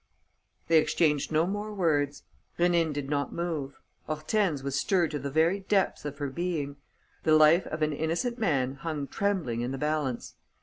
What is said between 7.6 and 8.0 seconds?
of an